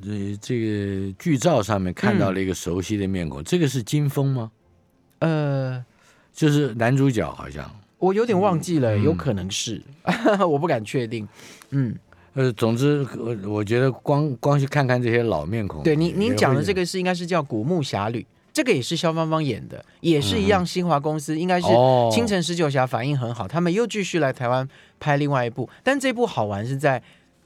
[0.02, 4.50] 呃这个剧照上面看到了一个熟悉的面孔，这个是金峰吗？
[5.20, 5.84] 呃，
[6.32, 7.70] 就是男主角好像。
[7.98, 9.02] 我有点忘记了，嗯。
[9.04, 9.80] 有可能是，
[10.48, 11.28] 我不敢确定。
[11.70, 11.94] 嗯，
[12.34, 18.18] 呃，总之，我我觉得光光去看看这些老面孔，对您您讲的这个是应该是叫《古墓侠侣》，
[18.52, 27.00] 这个也是肖芳芳演的，也是一样，新华公司应该是哦《清晨十九侠》反应很好，他们又继续来台湾拍另外一部，但这部好玩是在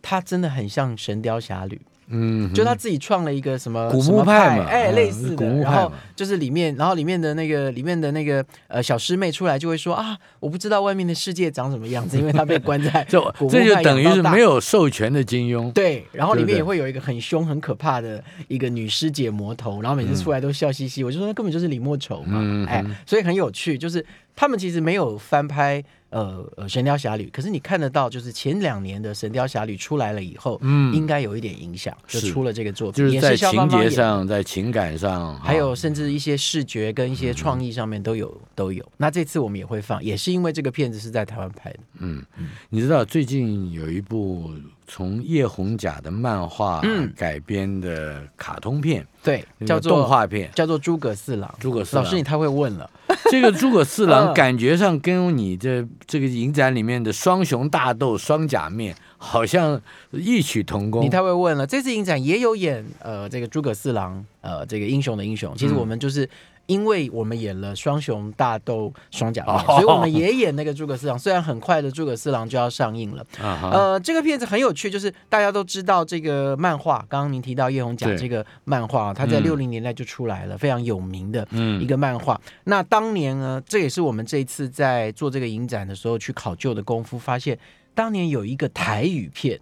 [0.08, 1.74] 它真的很像《神雕侠侣》。
[2.08, 5.34] 嗯，就他自己创了一个什么古墓派嘛哎，嗯类似的。
[5.34, 15.72] 古墓然后就是里面，然后里面的那个里面的那个呃小师妹出来就会说啊，我不知道外面的世界长什么样子，因为她被关在 这就等于是没有授权的金庸。
[15.72, 21.02] 对，然后里面也会有一个很凶、很可怕的一个女师姐魔头，然后每次出来都笑嘻嘻。
[21.02, 23.76] 我就说那根本就是李莫愁嘛，嗯哎，所以很有趣。
[23.76, 33.68] 就是他们其实没有翻拍呃呃《神雕侠侣》，可是你看得到，就是前两年的《神雕侠侣》出来了以后，嗯应该有一点影响，就出了这个作品，就是在情。
[33.68, 38.84] 节上，在情感上，还有啊甚至一些视觉跟一些创意上面都有都有。
[38.98, 41.78] 那这次我们也会放，也是因为这个片子是在台湾拍的。
[41.98, 42.22] 嗯，
[42.68, 44.52] 你知道最近有一部
[44.86, 50.50] 从叶红甲的漫画嗯改编的卡通片，对，叫做动画片。
[50.54, 51.52] 叫做诸葛四郎。
[51.58, 52.88] 诸葛四郎老师，你太会问了。
[53.30, 59.80] 这个诸葛四郎 嗯感觉上跟你的这个影展里面的双雄大斗双假面好像
[60.12, 61.02] 异曲同工。
[61.02, 66.28] 你太会问了，这次影展也有演呃这个诸葛四郎呃这个英雄的英雄，其实嗯我们就是。
[66.66, 71.18] 因为我们演了双雄大斗双甲所以我们也演那个诸葛四郎。
[71.18, 82.40] 虽然很快的诸葛四郎就要上映了，呃，这个片子很有趣，就是大家都知道这个漫画，刚刚您提到叶红甲对这个漫画，它在嗯六零年代就出来了，非常有名的嗯一个漫画。
[82.64, 87.58] 那当年呢，这也是我们这一次在做这个影展的时候去考究的功夫，发现
[87.94, 89.60] 当年有一个台语片。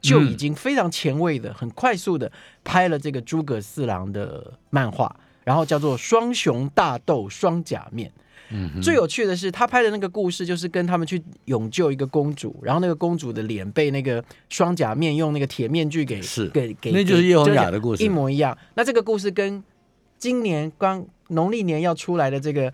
[0.00, 2.30] 就已经非常前卫的、很快速的
[2.62, 5.12] 拍了这个诸葛四郎的漫画，
[5.48, 8.10] 然后叫做《双雄大斗双甲面》。
[8.50, 18.56] 嗯最有趣的是，他拍的那个故事就是跟他们去勇救一个公主，然后那个公主的脸被那个双甲面用那个铁面具给是给给，那就是叶红给遮起来甲的故事一模一样。
[18.74, 19.64] 那这个故事跟
[20.18, 22.70] 今年刚农历年要出来的这个。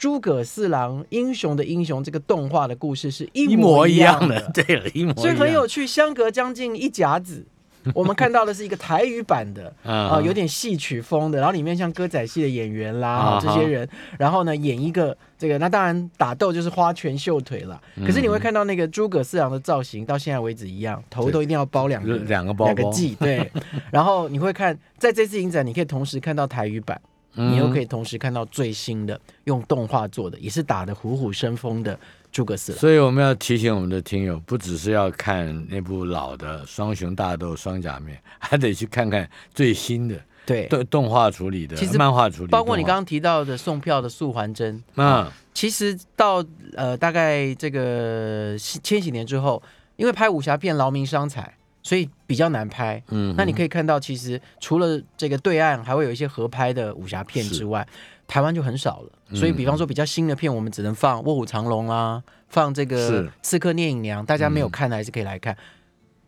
[0.00, 7.44] 诸葛四郎英雄的英雄这个动画的故事是一一模一样样的，对了，一模一样，所以很有趣，相隔将近一甲子。
[7.94, 9.92] 我们看到的是一个台语版的，啊。
[10.10, 13.88] 啊、有点戏曲风的，然后里面像歌仔戏的演员啦、啊这些人，
[14.18, 17.80] 然后呢演一个这个，那当然打斗就是花拳绣腿了。
[17.96, 18.06] 嗯。
[18.06, 23.50] 可是你会看到那个诸葛四郎的造型，到现在为止一样，头都一定要包两个两个包包，两个髻， 对。
[23.90, 27.00] 然后你会看，在这次影展，你可以同时看到台语版，
[27.34, 27.52] 嗯。
[27.52, 31.98] 你又可以同时看到最新的用动画做的，也是打得虎虎生风的
[32.32, 32.80] 诸葛四郎。
[32.80, 40.16] 所以我们要提醒我们的听友，不只是要看那部老的《双雄大斗双甲面》， 还得去看看最新的
[40.46, 49.62] 对，动动画处理的，其实漫画处理包括你刚刚提到的送票的素还真，啊，其实到呃大概这个千禧年之后，
[49.96, 53.02] 因为拍武侠片劳民伤财，所以比较难拍。
[53.08, 57.86] 嗯，那你可以看到，其实除了这个对岸还会有一些合拍的武侠片之外，
[58.26, 59.10] 台湾就很少了。
[59.34, 65.56] 所以，比方说比较新的片，我们只能放《卧虎藏龙》啊，放这个《刺客聂隐娘》，大家没有看的还是可以来看。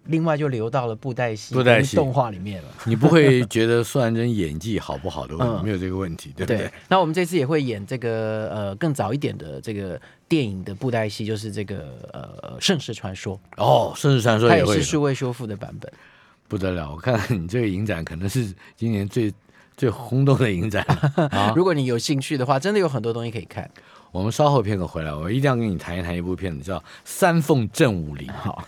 [0.06, 2.68] 另外就流到了布袋戏、布袋戏动画里面了。
[2.84, 6.70] 你不会觉得苏兰珍演技好不好的问题，嗯没有这个问题，对不对？
[6.88, 15.92] 那我们这次也会演这个呃更早一点的这个电影的布袋戏，就是这个呃《盛世传说哦，盛世传》，说它也是数位修复的版本。
[16.48, 19.32] 不得了，我看你这个影展可能是今年最
[19.74, 20.84] 最轰动的影展
[21.30, 21.52] 啊！
[21.56, 23.70] 如果你有兴趣的话，真的有很多东西可以看。
[24.10, 28.28] 我们稍后片刻回来，我一定要跟你谈一谈一部片子，叫《三凤正武林》。
[28.32, 28.62] 好，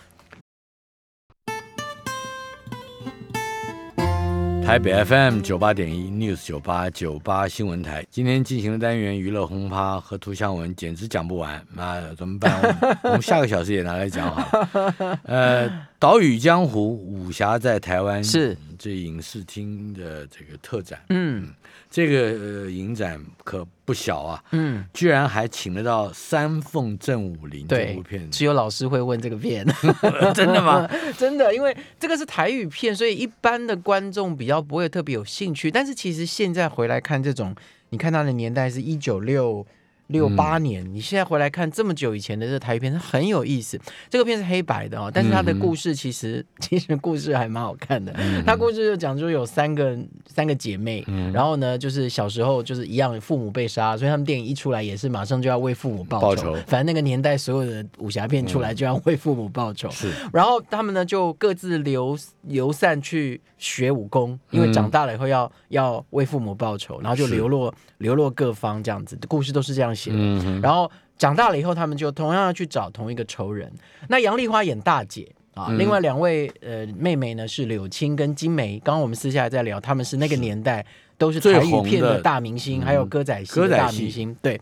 [4.65, 12.99] 台北 FM 九八点一 News 九八九八新闻台，今天进行的单元娱乐轰趴和图像文简直讲不完，那怎么办？
[13.03, 15.19] 我们下个小时也拿来讲好了。
[15.25, 15.69] 呃，
[16.05, 18.55] 岛屿江湖武侠在台湾是。
[18.77, 21.51] 这影视厅的这个特展，嗯。
[21.89, 29.65] 这个呃影展可不小啊，嗯，居然还请得到三凤正武林这部片，子，只有老师会问这个片，
[30.35, 30.87] 真的吗？
[31.17, 35.71] 真的，因为这个是台语片，所以一般的观众比较不会特别有兴趣。
[35.71, 37.55] 但是其实现在回来看这种，
[37.89, 39.65] 你看它的年代是一九六
[40.07, 43.79] 六八年，你现在回来看这么久以前的这台片，它很有意思。
[44.09, 48.13] 这个片是黑白的哦，但是它的故事其实、 其实故事还蛮好看的。
[48.45, 51.31] 它故事就讲说有三个三个姐妹，嗯。
[51.33, 56.53] 然后呢就是小时候就是一样父母被杀，所以他们电影一出来也是马上就要为父母报报仇。
[56.67, 59.89] 反正那个年代所有的武侠片出来就要为父母报仇。
[59.89, 60.11] 是。
[60.31, 70.17] 然后他们呢就各自流流散去学武功，因为长大了以后要、要为父母报仇，然后就流落流落各方这样子，故事都是这样写的。
[70.19, 73.71] 嗯，然后长大了以后，他们就同样要去找同一个仇人。
[74.09, 75.27] 那杨丽花演大姐。
[75.55, 80.85] 啊，嗯另外两位呃妹妹呢是柳青跟金梅，刚刚我们私下还在聊，他们是那个年代
[81.17, 84.35] 都是最台语片的大明星，嗯还有歌仔戏的大明星。
[84.41, 84.59] 对，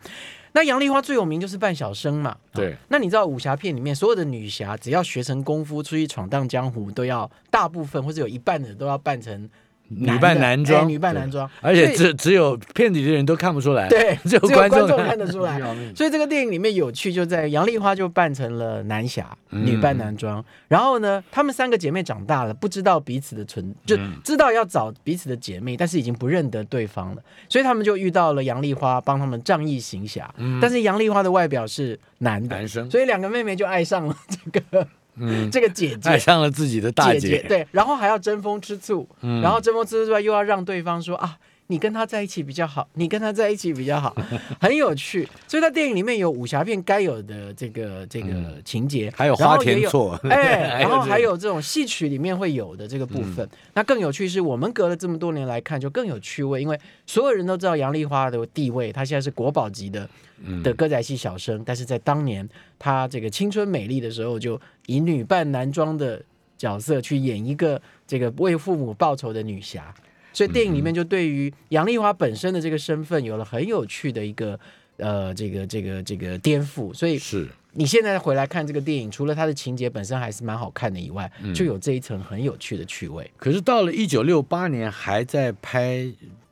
[0.52, 2.36] 那杨丽花最有名就是扮小生嘛。
[2.52, 9.50] 对，那你知道武侠片里面所有的女侠，只要学成功夫出去闯荡江湖，都要大部分或者有一半的都要扮成
[9.98, 15.60] 女扮男装，哎女扮男装，而且只只有片子里的人都看不出来，对， 只有观众看得出来。
[15.94, 20.44] 所以这个电影里面有趣就在杨丽花就扮成了男侠，嗯女扮男装。
[20.68, 27.22] 然后呢，她们三个姐妹长大了，不知道彼此的存，就嗯知道要找彼此的姐妹，但是已经不认得对方了。
[27.48, 30.32] 所以他们就遇到了杨丽花，帮他们仗义行侠。
[30.60, 35.50] 但是杨丽花的外表是男的，嗯男生所以两个妹妹就爱上了这个、嗯。
[35.50, 36.08] 这个姐姐。
[36.08, 36.18] 爱。
[36.18, 37.20] 上了自己的大姐。
[37.20, 39.40] 姐，对，然后还要争风吃醋，嗯。
[39.42, 41.36] 然后争风吃醋之外，又要让对方说啊，
[41.68, 44.14] 你跟他在一起比较好，你跟他在一起比较好，
[44.60, 45.26] 很有趣。
[45.48, 53.48] 所以在电影里面有武侠片该有的这个这个情节，还有花田错，哎， 然后还有这种戏曲里面会有的这个部分。
[53.72, 60.06] 那更有趣是我们隔了这么多年来看，就更有趣味，因为所有人都知道杨丽花的地位，她现在是国宝级的
[60.62, 62.46] 的歌仔戏小生，但是在当年
[62.78, 66.22] 她这个青春美丽的时候，就以女扮男装的
[66.58, 69.94] 角色去演一个这个为父母报仇的女侠。
[70.34, 74.60] 所以电影里面就对于杨丽华本身的这个身份有了很有趣的一个
[74.98, 77.48] 呃这个这个这个颠覆，所以是。
[77.76, 81.52] 你现在回来看这个电影，除了它的情节本身还是蛮好看的以外，嗯。
[81.52, 83.28] 就有这一层很有趣的趣味。
[83.36, 86.06] 可是到了一九六八年还在拍，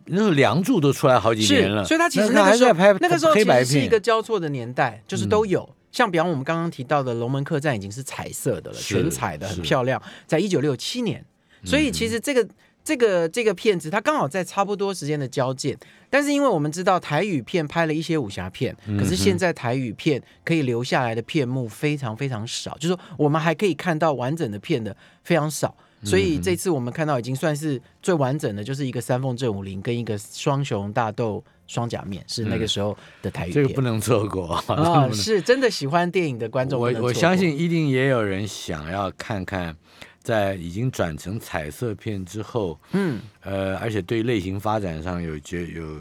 [0.07, 5.69] 那时候《梁祝》都出来好几年了，所以他其实那那个时候还在拍那个时候其实是一，个交错的年代，就是都有。
[5.93, 11.25] 像比方我们刚刚提到的《龙门客栈》已经是彩色的了，全彩的，很漂亮，在一九六七年。
[11.65, 12.45] 所以其实这个
[12.85, 15.77] 这个这个片子，它刚好在差不多时间的交界。
[16.11, 25.75] 但是因为我们知道台语片拍了一些武侠片，可是现在台语片可以留下来的片目非常非常少，就是说我们还可以看到完整的片的非常少。
[26.05, 33.63] 所以这次我们看到已经算是最完整的，就是一个三凤正武林跟一个双雄大斗双甲面，是那个时候的台语片。
[33.63, 39.77] 这个不能错过啊、是真的喜欢电影的观众我我相信一定也有人想要看看，
[40.23, 46.01] 在已经转成彩色片之后，嗯，呃，而且对类型发展上有决有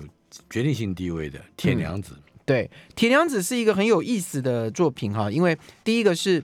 [0.49, 2.13] 决定性地位的《铁娘子》
[2.45, 6.43] 对，《铁娘子》是一个很有意思的作品哈，因为第一个是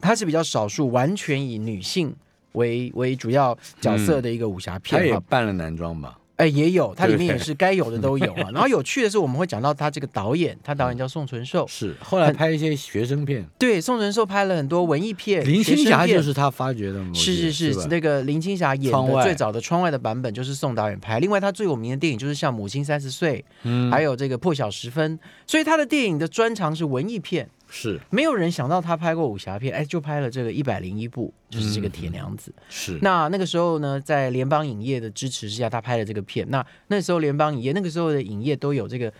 [0.00, 2.14] 它是比较少数完全以女性
[2.52, 6.18] 为为主要角色的一个武侠片对，扮了男装吧？
[6.40, 8.48] 哎、也有，它里面也是该有的都有啊。
[8.52, 21.18] 然后有趣的是，我们会讲到他这个导演，他导演叫宋存寿，是，后来拍一些学生片，对，宋存寿拍了很多文艺片，林青霞就是他发掘的吗，是是是，那个林青霞演的最早的窗外的版本就是宋导演拍。
[21.18, 25.18] 另外，他最有名的电影就是像《母亲三十岁》，嗯还有这个《破晓时分》。
[25.46, 32.52] 所以他的电影的专长是文艺片，是没有人想到他拍过武侠片，哎，就拍了这个一百零一部，就是这个《铁娘子》。
[32.68, 36.44] 是，那那个时候呢，在联邦影业的支持之下，他拍了这个片。
[36.50, 39.12] 那那时候联邦影业那个时候的影业都有这个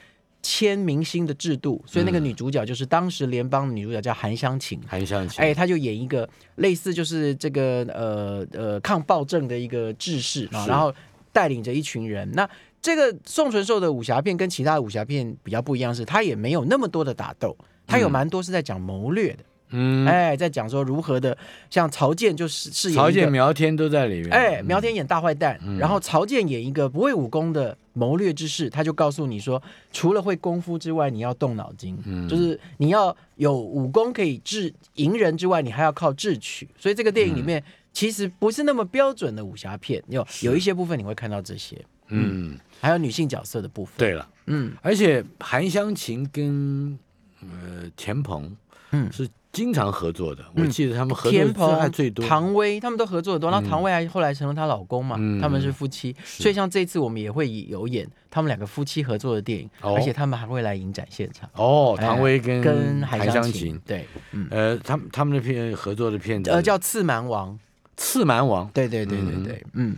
[0.42, 4.80] 签明星的制度，所以那个女主角就是当时联邦的女主角叫韩湘琴。
[4.86, 10.92] 韩湘琴，哎，她就演一个类似就是这个呃呃抗暴政的一个志士啊，然后
[11.32, 12.30] 带领着一群人。
[12.32, 12.48] 那
[12.82, 17.55] 这个宋纯寿的武侠片跟其他的武侠片比较不一样，是他也没有那么多的打斗，
[17.91, 19.45] 他有蛮多是在讲谋略的。
[19.72, 21.36] 嗯，哎，在讲说如何的，
[21.70, 24.30] 像曹健就是饰演曹健、苗天都在里面。
[24.30, 29.62] 哎，苗天演大坏蛋，然后曹健演一个不会武功的谋略之士，他就告诉你说，
[29.93, 32.28] 除了会功夫之外，你要动脑筋，嗯。
[32.28, 36.68] 就是你要有武功可以智赢人之外，你还要靠智取。
[36.76, 37.62] 所以这个电影里面
[37.93, 41.76] 其实不是那么标准的武侠片，有有一些部分你会看到这些。
[42.09, 43.95] 嗯，还有女性角色的部分。
[43.97, 46.99] 对了，嗯，而且韩湘琴跟
[47.43, 48.51] 呃田鹏，
[48.93, 50.45] 嗯，是经常合作的。
[50.55, 52.24] 我记得他们合作的还最多。
[52.26, 56.14] 唐薇他们都合作的多，那唐薇还后来成了她老公嘛，他们是夫妻。
[56.24, 61.49] 所以像这次我们也会有演他们两个夫妻合作的电影，而且他们还会来影展现场。
[61.55, 64.07] 哦，唐薇跟跟韩湘琴，对，
[64.51, 67.53] 呃，他们他们的片合作的片子，呃，叫《刺蛮王》。
[67.97, 69.97] 刺蛮王，对对对对对，嗯。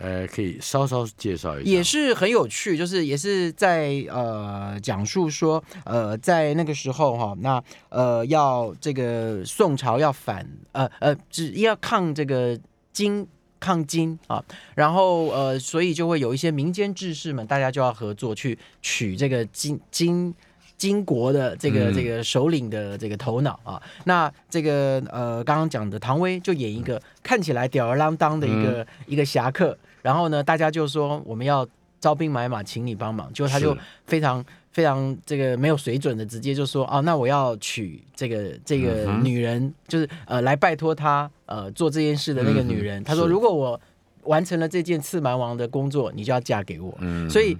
[0.00, 12.58] 呃，可以稍稍介绍一下，也是很有趣，就是也是在呃讲述说，呃，在那个时候哈，那呃要这个宋朝要反，呃呃，只要抗这个
[12.94, 13.26] 金
[13.60, 14.42] 抗金啊，
[14.74, 20.34] 然后呃，所以就会有一些民间志士们，大家就要合作去取这个金金
[20.78, 23.82] 金国的这个这个首领的这个头脑啊。
[24.04, 29.76] 那这个呃刚刚讲的唐威就演一个看起来吊儿郎当的一个一个侠客。
[30.02, 31.66] 然后呢，大家就说我们要
[32.00, 33.32] 招兵买马，请你帮忙。
[33.32, 33.76] 结果他就
[34.06, 43.02] 非常非常这个没有水准的，直接就说啊，那我要娶这个这个女人，就是呃来拜托他呃做这件事的那个女人。
[43.04, 43.80] 他说，如果我
[44.24, 46.96] 完成了这件刺蛮王的工作，你就要嫁给我。
[47.28, 47.56] 所以。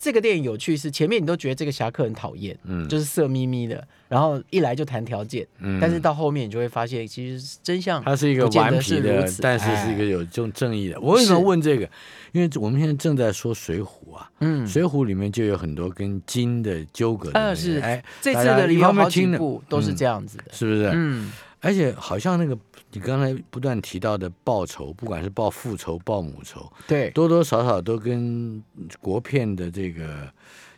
[0.00, 10.98] 这个电影有趣是前面你都觉得这个侠客很讨厌，嗯，就是色眯眯的，然后一来就谈条件，嗯，但是到后面你就会发现，其实真相他是一个顽皮的，但是是一个有正正义的。
[10.98, 11.86] 我为什么问这个？
[12.32, 13.86] 因为我们现在正在说《水浒》
[14.16, 20.90] 啊，嗯，《水浒》里面就有很多跟金的纠葛，嗯，是，哎，这次的里面好几部都是这样子的，是不是？
[20.94, 21.30] 嗯，
[21.60, 22.58] 而且好像那个。
[22.92, 28.60] 你刚才不断提到的报仇，不管是报父仇、报母仇，对，多多少少都跟
[29.00, 30.28] 国片的这个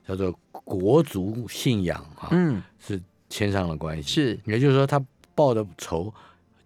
[0.07, 4.11] 叫做国族信仰啊，嗯，是牵上了关系。
[4.11, 5.03] 是，也就是说，他
[5.35, 6.13] 报的仇，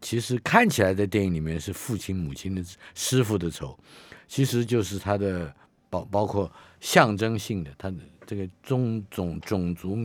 [0.00, 2.64] 其实看起来在电影里面是父亲、母亲的
[2.96, 3.78] 师傅的仇，
[4.26, 5.54] 其实就是他的
[5.88, 6.50] 包包括
[6.80, 9.96] 象征性的，他的这个宗种种族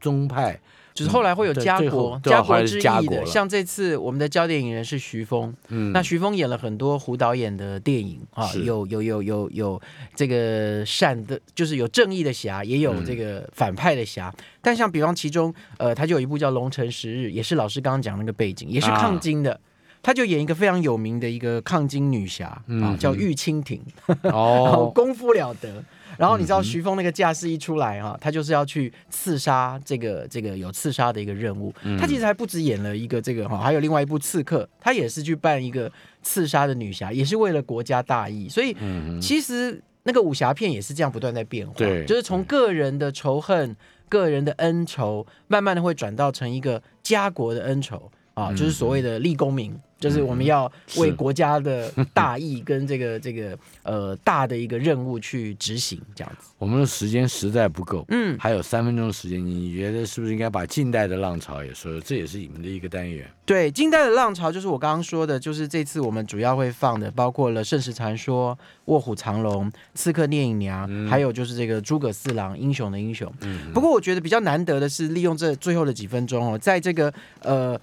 [0.00, 0.60] 宗派。
[0.98, 9.80] 就是后来会有家国家国之意的，像这次我们的焦点影人是徐峰，嗯，那徐峰演了很多胡导演的电影啊，有有有有有
[10.16, 14.34] 这个善的，就是有正义的侠，也有这个反派的侠。
[14.60, 19.58] 但像比方其中，呃，他就有一部叫《龙城十日》，也是老师刚刚讲那个背景，也是抗金的，
[20.02, 23.80] 他就演一个非常有名的一个抗金女侠啊，叫玉蜻蜓，
[24.24, 25.84] 哦， 功夫了得。
[26.16, 31.74] 然后你知道徐峰那个架势一出来哈，他就是要去刺杀这个这个有刺杀的一个任务。
[31.98, 35.90] 他其实还不止演了一个这个哈，还有另外一部刺客，他也是去扮一个
[36.22, 38.48] 刺杀的女侠，也是为了国家大义。
[38.48, 38.76] 所以
[39.20, 41.74] 其实那个武侠片也是这样不断在变化，
[42.06, 43.76] 就是从个人的仇恨、
[44.08, 49.78] 个人的恩仇，慢慢的会转到成一个家国的恩仇啊，就是所谓的立功名。
[49.98, 56.50] 就是我们要为国家的 大义跟这个这个呃大的一个任务去执行，这样子。
[56.58, 62.00] 我们的时间实在不够，嗯，还有三分钟的时间，你觉得是不是应该把近代的浪潮也说？
[62.00, 63.28] 这也是你们的一个单元。
[63.44, 68.54] 对，近代的浪潮就是我刚刚说的，就是这次我们主要会放的，包括了《盛世传说》
[68.86, 73.32] 《卧虎藏龙》《刺客聂隐娘》，还有就是这个诸葛四郎英雄的英雄。
[73.40, 73.72] 嗯。
[73.72, 77.80] 不过我觉得比较难得的是，利用这最后的几分钟哦，在这个呃。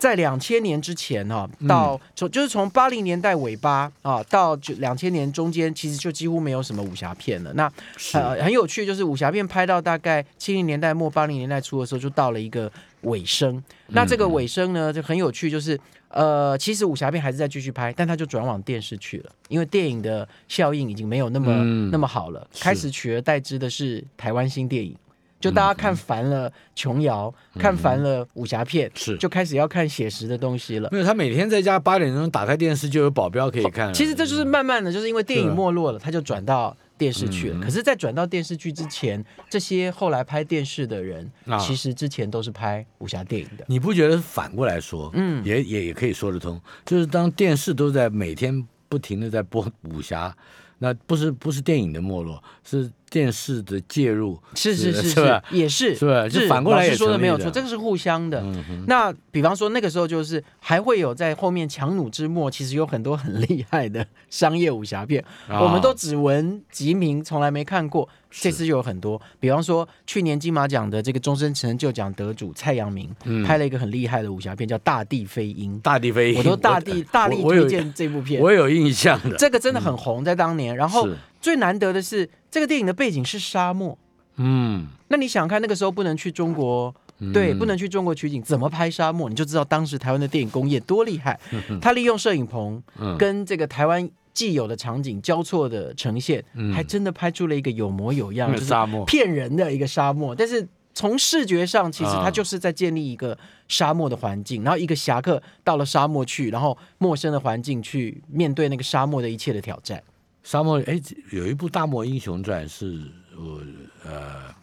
[0.00, 7.52] 在两千年之前哈，到从就是从八零年代尾巴啊，到就两千年中间，其实就几乎没有什么武侠片了。
[7.52, 7.70] 那
[8.14, 12.72] 呃很有趣，就是武侠片拍到大概七零年代末八零年代初的时候，就到了一个
[13.02, 13.62] 尾声。
[13.88, 15.78] 那这个尾声呢，就很有趣，就是
[16.08, 24.96] 呃，其实武侠片还是在继续拍，但它就转往电视去了，因为电影的效应已经没有那么那么好了，开始取而代之的是台湾新电影。
[25.40, 30.88] 就大家看烦了琼瑶，看烦了武侠片，是就开始要看写实的东西了。
[30.92, 33.92] 没有，他每天在家八点钟打开电视就有保镖可以看。
[33.94, 37.60] 其实这就是慢慢的就是因为电影没落了，他就转到电视剧了。
[37.60, 43.64] 可是，在转到电视剧之前，这些后来拍电视的人，啊其实之前都是拍武侠电影的。
[43.66, 50.36] 你不觉得反过来说，嗯，也也也可以说得通，就是当电视都在每天不停的在播武侠，
[50.78, 55.42] 那不是不是电影的没落，是电视的介入，是是是是？
[55.50, 58.40] 也是是吧就反过来也说的没有错，这个是互相的。
[58.40, 68.08] 嗯那比方说那个时候就是还会有在后面强弩之末，其实有很多很厉害的商业武侠片，啊我们都只闻其名，从来没看过。
[68.32, 78.40] 这次就有很多，比方说去年金马奖的这个终身成就奖得主蔡阳明、嗯拍了一个很厉害的武侠片，叫《大地飞鹰》，大地飞鹰，我都大地大力推荐这部片。
[78.40, 80.76] 我有印象的，这个真的很红，在当年。
[80.76, 83.96] 然后是最难得的是，这个电影的背景是沙漠。
[84.36, 86.94] 嗯，那你想看那个时候不能去中国，
[87.32, 89.28] 对，不能去中国取景，怎么拍沙漠？
[89.28, 91.38] 你就知道当时台湾的电影工业多厉害。
[91.80, 100.34] 他利用摄影棚嗯跟这个台湾既有的场景交错的呈现，嗯还真的拍出了一个有模有样，就是沙漠骗人的一个沙漠。
[100.34, 103.36] 但是从视觉上，其实啊它就是在建立一个
[103.68, 110.02] 沙漠的环境，然后一个侠客到了沙漠去，然后陌生的环境去面对那个沙漠的一切的挑战。
[110.42, 113.00] 沙漠哎，有一部《大漠英雄传》是
[113.36, 113.60] 我
[114.04, 114.54] 呃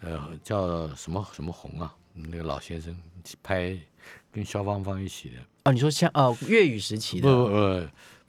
[0.00, 2.96] 呃叫什么什么红啊，那个老先生
[3.42, 3.76] 拍
[4.32, 7.86] 跟肖芳芳一起的，哦，你说像哦粤语时期的，不不不，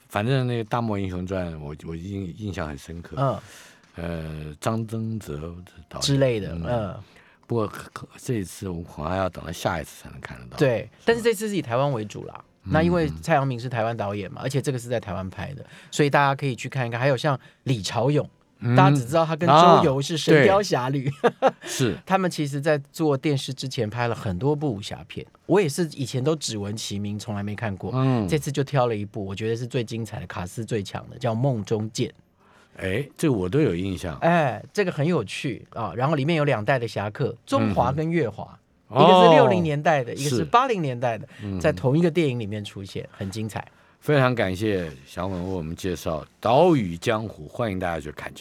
[0.08, 3.40] 反正那个《大漠英雄传》我我印印象很深刻，嗯。
[4.00, 5.36] 呃，张曾泽
[5.88, 6.00] 导演。
[6.00, 6.64] 之类的，嗯。
[6.68, 7.02] 嗯。
[7.48, 7.72] 不过
[8.16, 10.56] 这一次我们恐怕要等到下一次才能看得到。
[10.56, 12.44] 对，但是这次是以台湾为主啦。
[12.70, 16.98] 那因嗯为蔡阳明是台湾导演嘛，而且这个是在台湾拍的，所以大家可以去看一看。
[16.98, 18.28] 还有像李朝勇，
[18.60, 21.08] 嗯大家只知道他跟啊周游是《神雕侠侣》
[21.62, 27.92] 是他们其实在做电视之前拍了很多部武侠片，我也是以前都只闻其名，从来没看过。
[27.94, 32.08] 嗯，这次就挑了一部，我觉得是最精彩的，卡斯最强的，叫《梦中剑》。
[32.80, 34.16] 哎，这个我都有印象。
[34.18, 35.92] 哎，这个很有趣啊。
[35.96, 38.56] 然后里面有两代的侠客，中华跟月华，
[38.90, 43.66] 一个哦是六零年代的，一个是是八零年代的，嗯在同一个电影里面出现，很精彩。
[44.00, 48.36] 非常感谢小文为我们介绍《岛屿江湖》，欢迎大家去看去。